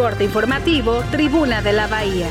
Corte 0.00 0.24
informativo, 0.24 1.04
Tribuna 1.10 1.60
de 1.60 1.74
la 1.74 1.86
Bahía. 1.86 2.26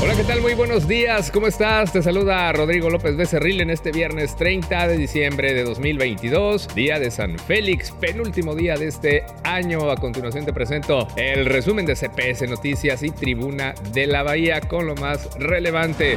Hola, 0.00 0.14
¿qué 0.14 0.22
tal? 0.22 0.40
Muy 0.40 0.54
buenos 0.54 0.86
días. 0.86 1.32
¿Cómo 1.32 1.48
estás? 1.48 1.92
Te 1.92 2.00
saluda 2.00 2.52
Rodrigo 2.52 2.90
López 2.90 3.16
Becerril 3.16 3.60
en 3.60 3.70
este 3.70 3.90
viernes 3.90 4.36
30 4.36 4.86
de 4.86 4.96
diciembre 4.96 5.52
de 5.52 5.64
2022, 5.64 6.68
día 6.76 7.00
de 7.00 7.10
San 7.10 7.40
Félix, 7.40 7.90
penúltimo 7.90 8.54
día 8.54 8.76
de 8.76 8.86
este 8.86 9.24
año. 9.42 9.90
A 9.90 9.96
continuación 9.96 10.44
te 10.44 10.52
presento 10.52 11.08
el 11.16 11.46
resumen 11.46 11.86
de 11.86 11.96
CPS 11.96 12.48
Noticias 12.48 13.02
y 13.02 13.10
Tribuna 13.10 13.74
de 13.92 14.06
la 14.06 14.22
Bahía 14.22 14.60
con 14.60 14.86
lo 14.86 14.94
más 14.94 15.28
relevante. 15.40 16.16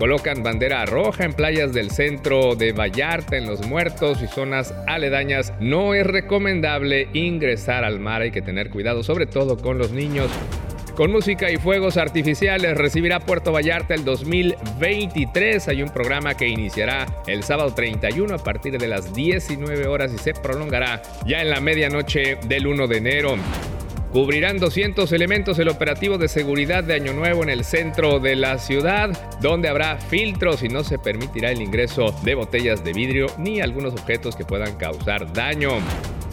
Colocan 0.00 0.42
bandera 0.42 0.86
roja 0.86 1.24
en 1.26 1.34
playas 1.34 1.74
del 1.74 1.90
centro 1.90 2.54
de 2.54 2.72
Vallarta, 2.72 3.36
en 3.36 3.46
Los 3.46 3.66
Muertos 3.66 4.22
y 4.22 4.28
zonas 4.28 4.74
aledañas. 4.86 5.52
No 5.60 5.92
es 5.92 6.06
recomendable 6.06 7.10
ingresar 7.12 7.84
al 7.84 8.00
mar, 8.00 8.22
hay 8.22 8.30
que 8.30 8.40
tener 8.40 8.70
cuidado, 8.70 9.02
sobre 9.02 9.26
todo 9.26 9.58
con 9.58 9.76
los 9.76 9.92
niños. 9.92 10.30
Con 10.96 11.12
música 11.12 11.50
y 11.50 11.58
fuegos 11.58 11.98
artificiales 11.98 12.78
recibirá 12.78 13.20
Puerto 13.20 13.52
Vallarta 13.52 13.92
el 13.92 14.06
2023. 14.06 15.68
Hay 15.68 15.82
un 15.82 15.90
programa 15.90 16.34
que 16.34 16.48
iniciará 16.48 17.04
el 17.26 17.42
sábado 17.42 17.74
31 17.74 18.34
a 18.34 18.38
partir 18.38 18.78
de 18.78 18.88
las 18.88 19.12
19 19.12 19.86
horas 19.86 20.14
y 20.14 20.18
se 20.18 20.32
prolongará 20.32 21.02
ya 21.26 21.42
en 21.42 21.50
la 21.50 21.60
medianoche 21.60 22.38
del 22.48 22.66
1 22.66 22.86
de 22.86 22.96
enero. 22.96 23.36
Cubrirán 24.12 24.58
200 24.58 25.12
elementos 25.12 25.60
el 25.60 25.68
operativo 25.68 26.18
de 26.18 26.26
seguridad 26.26 26.82
de 26.82 26.94
Año 26.94 27.12
Nuevo 27.12 27.44
en 27.44 27.48
el 27.48 27.62
centro 27.62 28.18
de 28.18 28.34
la 28.34 28.58
ciudad, 28.58 29.10
donde 29.40 29.68
habrá 29.68 29.98
filtros 29.98 30.64
y 30.64 30.68
no 30.68 30.82
se 30.82 30.98
permitirá 30.98 31.52
el 31.52 31.62
ingreso 31.62 32.12
de 32.24 32.34
botellas 32.34 32.82
de 32.82 32.92
vidrio 32.92 33.26
ni 33.38 33.60
algunos 33.60 33.92
objetos 33.92 34.34
que 34.34 34.44
puedan 34.44 34.76
causar 34.78 35.32
daño. 35.32 35.74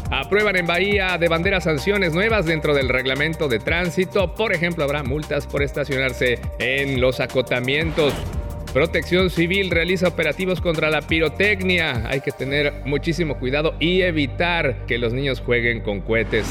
Aprueban 0.10 0.56
en 0.56 0.66
Bahía 0.66 1.20
de 1.20 1.28
bandera 1.28 1.62
sanciones 1.62 2.14
nuevas 2.14 2.48
dentro 2.48 2.74
del 2.74 2.90
reglamento 2.90 3.48
de 3.48 3.60
tránsito. 3.60 4.34
Por 4.34 4.54
ejemplo, 4.54 4.84
habrá 4.84 5.04
multas 5.04 5.46
por 5.46 5.62
estacionarse 5.62 6.40
en 6.58 7.00
los 7.00 7.20
acotamientos. 7.20 8.12
Protección 8.74 9.30
Civil 9.30 9.70
realiza 9.70 10.08
operativos 10.08 10.62
contra 10.62 10.90
la 10.90 11.02
pirotecnia. 11.04 12.10
Hay 12.10 12.22
que 12.22 12.32
tener 12.32 12.74
muchísimo 12.86 13.38
cuidado 13.38 13.76
y 13.80 14.02
evitar 14.02 14.88
que 14.88 14.98
los 14.98 15.14
niños 15.14 15.42
jueguen 15.42 15.82
con 15.82 16.02
cohetes. 16.02 16.48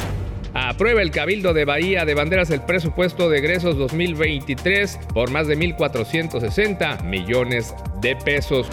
Aprueba 0.59 1.03
el 1.03 1.11
Cabildo 1.11 1.53
de 1.53 1.67
Bahía 1.67 2.07
de 2.07 2.15
Banderas 2.15 2.51
el 2.51 2.63
presupuesto 2.63 3.29
de 3.29 3.41
egresos 3.41 3.77
2023 3.77 4.99
por 5.13 5.31
más 5.31 5.49
de 5.49 5.59
1.460 5.59 7.05
millones 7.05 7.75
de 8.01 8.17
pesos. 8.17 8.67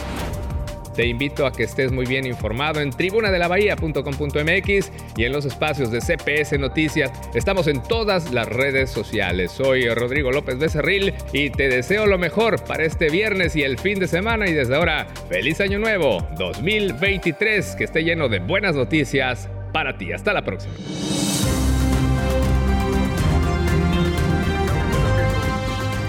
Te 0.96 1.08
invito 1.08 1.46
a 1.46 1.52
que 1.52 1.64
estés 1.64 1.92
muy 1.92 2.06
bien 2.06 2.26
informado 2.26 2.80
en 2.80 2.92
tribunadelabahía.com.mx 2.92 4.92
y 5.18 5.26
en 5.26 5.34
los 5.34 5.44
espacios 5.44 5.92
de 5.92 6.00
CPS 6.00 6.58
Noticias. 6.58 7.12
Estamos 7.34 7.68
en 7.68 7.84
todas 7.84 8.32
las 8.32 8.48
redes 8.48 8.90
sociales. 8.90 9.52
Soy 9.52 9.90
Rodrigo 9.90 10.32
López 10.32 10.58
Becerril 10.58 11.14
y 11.34 11.50
te 11.50 11.68
deseo 11.68 12.06
lo 12.06 12.18
mejor 12.18 12.64
para 12.64 12.86
este 12.86 13.10
viernes 13.10 13.58
y 13.58 13.64
el 13.64 13.78
fin 13.78 14.00
de 14.00 14.08
semana 14.08 14.48
y 14.48 14.54
desde 14.54 14.78
ahora, 14.78 15.08
feliz 15.28 15.60
año 15.60 15.80
nuevo 15.80 16.26
2023, 16.38 17.76
que 17.76 17.84
esté 17.84 18.06
lleno 18.06 18.30
de 18.30 18.40
buenas 18.40 18.74
noticias 18.74 19.50
para 19.74 19.98
ti. 19.98 20.14
Hasta 20.14 20.32
la 20.32 20.46
próxima. 20.46 20.74